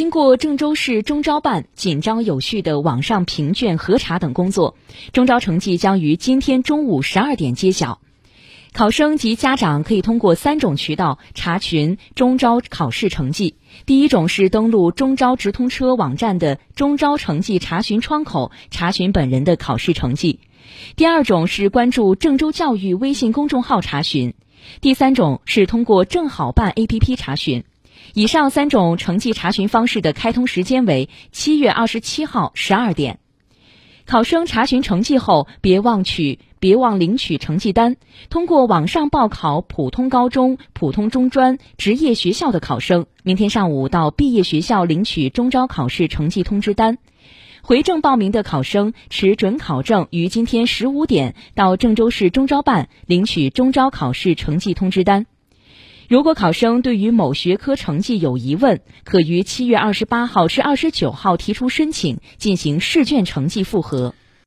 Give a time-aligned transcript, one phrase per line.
[0.00, 4.74] 经过郑州市中招办紧张有序的网上评卷核查等工作，
[5.12, 8.00] 中招成绩将于今天中午十二点揭晓。
[8.72, 13.56] 考生及家长可以通过三种渠道查询中招考试成绩。
[13.84, 20.38] 第一种是登录中招直通车网站的中招成绩查询窗口查询本人的考试成绩；
[20.96, 24.32] 第二种是关注郑州教育微信公众号查询；
[24.80, 27.64] 第三种是通过正好办 APP 查询。
[28.14, 33.18] 以上三种成绩查询方式的开通时间为七月二十七号十二点。
[34.06, 37.96] 考生查询成绩后，别忘取，别忘领取成绩单。
[38.28, 46.98] 通过网上报考普通高中、普通中专、职业学校的考生，明天上午到毕业学校领取中招考试成绩通知单。
[47.62, 55.26] 回正报名的考生持准考证，于今天十五点到郑州市中招办领取中招考试成绩通知单。
[56.10, 64.12] 如果考生对于某学科成绩有疑问，可于七月二十八号至二十九号提出申请，进行试卷成绩复核。